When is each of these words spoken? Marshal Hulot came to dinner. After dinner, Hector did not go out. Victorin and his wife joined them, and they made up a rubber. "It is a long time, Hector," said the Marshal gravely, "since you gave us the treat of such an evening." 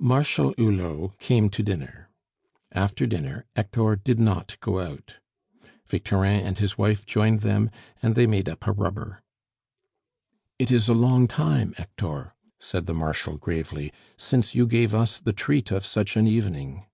Marshal 0.00 0.54
Hulot 0.56 1.18
came 1.18 1.50
to 1.50 1.62
dinner. 1.62 2.08
After 2.72 3.06
dinner, 3.06 3.44
Hector 3.54 3.96
did 3.96 4.18
not 4.18 4.56
go 4.60 4.80
out. 4.80 5.16
Victorin 5.86 6.40
and 6.46 6.56
his 6.56 6.78
wife 6.78 7.04
joined 7.04 7.42
them, 7.42 7.70
and 8.02 8.14
they 8.14 8.26
made 8.26 8.48
up 8.48 8.66
a 8.66 8.72
rubber. 8.72 9.22
"It 10.58 10.70
is 10.70 10.88
a 10.88 10.94
long 10.94 11.28
time, 11.28 11.74
Hector," 11.76 12.32
said 12.58 12.86
the 12.86 12.94
Marshal 12.94 13.36
gravely, 13.36 13.92
"since 14.16 14.54
you 14.54 14.66
gave 14.66 14.94
us 14.94 15.20
the 15.20 15.34
treat 15.34 15.70
of 15.70 15.84
such 15.84 16.16
an 16.16 16.26
evening." 16.26 16.86